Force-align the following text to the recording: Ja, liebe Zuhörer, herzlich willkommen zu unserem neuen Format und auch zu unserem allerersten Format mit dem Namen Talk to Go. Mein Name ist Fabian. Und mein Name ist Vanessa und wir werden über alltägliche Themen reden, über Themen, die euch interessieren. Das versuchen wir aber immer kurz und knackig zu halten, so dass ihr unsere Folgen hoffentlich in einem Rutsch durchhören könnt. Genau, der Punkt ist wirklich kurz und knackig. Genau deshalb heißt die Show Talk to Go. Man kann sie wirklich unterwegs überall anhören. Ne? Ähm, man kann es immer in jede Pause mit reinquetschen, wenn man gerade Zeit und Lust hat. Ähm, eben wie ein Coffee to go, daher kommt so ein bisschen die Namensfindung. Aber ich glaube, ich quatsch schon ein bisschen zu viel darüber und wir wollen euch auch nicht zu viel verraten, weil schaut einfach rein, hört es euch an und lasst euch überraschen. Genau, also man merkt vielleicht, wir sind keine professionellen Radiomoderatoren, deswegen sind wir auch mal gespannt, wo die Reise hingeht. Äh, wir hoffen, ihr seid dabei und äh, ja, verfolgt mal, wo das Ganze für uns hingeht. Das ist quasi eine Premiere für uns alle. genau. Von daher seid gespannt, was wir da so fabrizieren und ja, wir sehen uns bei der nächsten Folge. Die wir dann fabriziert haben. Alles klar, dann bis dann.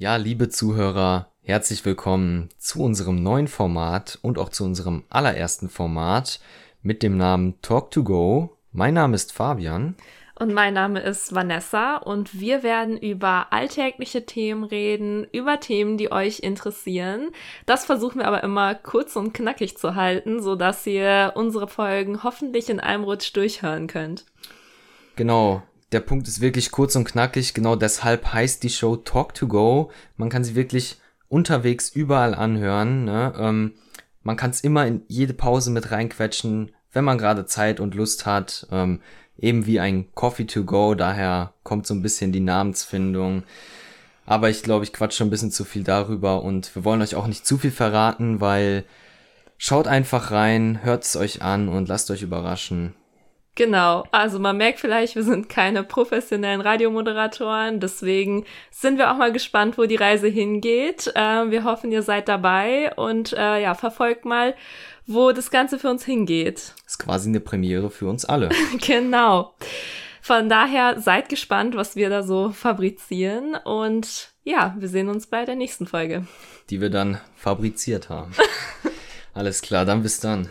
Ja, 0.00 0.16
liebe 0.16 0.48
Zuhörer, 0.48 1.30
herzlich 1.42 1.84
willkommen 1.84 2.48
zu 2.56 2.82
unserem 2.82 3.22
neuen 3.22 3.48
Format 3.48 4.18
und 4.22 4.38
auch 4.38 4.48
zu 4.48 4.64
unserem 4.64 5.04
allerersten 5.10 5.68
Format 5.68 6.40
mit 6.80 7.02
dem 7.02 7.18
Namen 7.18 7.60
Talk 7.60 7.90
to 7.90 8.02
Go. 8.02 8.56
Mein 8.72 8.94
Name 8.94 9.14
ist 9.14 9.30
Fabian. 9.34 9.96
Und 10.36 10.54
mein 10.54 10.72
Name 10.72 11.00
ist 11.00 11.34
Vanessa 11.34 11.98
und 11.98 12.40
wir 12.40 12.62
werden 12.62 12.96
über 12.96 13.48
alltägliche 13.50 14.24
Themen 14.24 14.64
reden, 14.64 15.26
über 15.32 15.60
Themen, 15.60 15.98
die 15.98 16.10
euch 16.10 16.38
interessieren. 16.40 17.28
Das 17.66 17.84
versuchen 17.84 18.20
wir 18.20 18.26
aber 18.26 18.42
immer 18.42 18.74
kurz 18.74 19.16
und 19.16 19.34
knackig 19.34 19.76
zu 19.76 19.96
halten, 19.96 20.40
so 20.40 20.56
dass 20.56 20.86
ihr 20.86 21.32
unsere 21.34 21.68
Folgen 21.68 22.22
hoffentlich 22.22 22.70
in 22.70 22.80
einem 22.80 23.04
Rutsch 23.04 23.36
durchhören 23.36 23.86
könnt. 23.86 24.24
Genau, 25.16 25.62
der 25.92 26.00
Punkt 26.00 26.28
ist 26.28 26.40
wirklich 26.40 26.70
kurz 26.70 26.96
und 26.96 27.04
knackig. 27.04 27.54
Genau 27.54 27.76
deshalb 27.76 28.32
heißt 28.32 28.62
die 28.62 28.70
Show 28.70 28.96
Talk 28.96 29.34
to 29.34 29.48
Go. 29.48 29.90
Man 30.16 30.28
kann 30.28 30.44
sie 30.44 30.54
wirklich 30.54 31.00
unterwegs 31.28 31.90
überall 31.90 32.34
anhören. 32.34 33.04
Ne? 33.04 33.32
Ähm, 33.38 33.72
man 34.22 34.36
kann 34.36 34.50
es 34.50 34.60
immer 34.60 34.86
in 34.86 35.02
jede 35.08 35.34
Pause 35.34 35.70
mit 35.70 35.90
reinquetschen, 35.90 36.72
wenn 36.92 37.04
man 37.04 37.18
gerade 37.18 37.46
Zeit 37.46 37.80
und 37.80 37.94
Lust 37.94 38.26
hat. 38.26 38.66
Ähm, 38.70 39.00
eben 39.38 39.66
wie 39.66 39.80
ein 39.80 40.12
Coffee 40.14 40.44
to 40.46 40.64
go, 40.64 40.94
daher 40.94 41.54
kommt 41.62 41.86
so 41.86 41.94
ein 41.94 42.02
bisschen 42.02 42.30
die 42.30 42.40
Namensfindung. 42.40 43.44
Aber 44.26 44.50
ich 44.50 44.62
glaube, 44.62 44.84
ich 44.84 44.92
quatsch 44.92 45.16
schon 45.16 45.28
ein 45.28 45.30
bisschen 45.30 45.50
zu 45.50 45.64
viel 45.64 45.82
darüber 45.82 46.42
und 46.42 46.74
wir 46.74 46.84
wollen 46.84 47.02
euch 47.02 47.14
auch 47.14 47.26
nicht 47.26 47.46
zu 47.46 47.58
viel 47.58 47.70
verraten, 47.70 48.40
weil 48.40 48.84
schaut 49.56 49.88
einfach 49.88 50.30
rein, 50.30 50.80
hört 50.82 51.04
es 51.04 51.16
euch 51.16 51.42
an 51.42 51.68
und 51.68 51.88
lasst 51.88 52.10
euch 52.10 52.22
überraschen. 52.22 52.94
Genau, 53.60 54.04
also 54.10 54.38
man 54.38 54.56
merkt 54.56 54.80
vielleicht, 54.80 55.16
wir 55.16 55.22
sind 55.22 55.50
keine 55.50 55.84
professionellen 55.84 56.62
Radiomoderatoren, 56.62 57.78
deswegen 57.78 58.46
sind 58.70 58.96
wir 58.96 59.12
auch 59.12 59.18
mal 59.18 59.32
gespannt, 59.32 59.76
wo 59.76 59.84
die 59.84 59.96
Reise 59.96 60.28
hingeht. 60.28 61.12
Äh, 61.14 61.50
wir 61.50 61.64
hoffen, 61.64 61.92
ihr 61.92 62.02
seid 62.02 62.28
dabei 62.28 62.90
und 62.96 63.34
äh, 63.34 63.60
ja, 63.60 63.74
verfolgt 63.74 64.24
mal, 64.24 64.54
wo 65.06 65.32
das 65.32 65.50
Ganze 65.50 65.78
für 65.78 65.90
uns 65.90 66.06
hingeht. 66.06 66.72
Das 66.84 66.92
ist 66.92 66.98
quasi 67.00 67.28
eine 67.28 67.40
Premiere 67.40 67.90
für 67.90 68.08
uns 68.08 68.24
alle. 68.24 68.48
genau. 68.80 69.52
Von 70.22 70.48
daher 70.48 70.98
seid 70.98 71.28
gespannt, 71.28 71.76
was 71.76 71.96
wir 71.96 72.08
da 72.08 72.22
so 72.22 72.52
fabrizieren 72.52 73.56
und 73.62 74.30
ja, 74.42 74.74
wir 74.78 74.88
sehen 74.88 75.10
uns 75.10 75.26
bei 75.26 75.44
der 75.44 75.56
nächsten 75.56 75.86
Folge. 75.86 76.26
Die 76.70 76.80
wir 76.80 76.88
dann 76.88 77.20
fabriziert 77.36 78.08
haben. 78.08 78.32
Alles 79.34 79.60
klar, 79.60 79.84
dann 79.84 80.02
bis 80.02 80.18
dann. 80.18 80.50